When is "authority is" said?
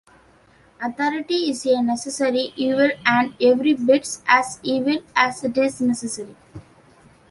0.81-1.63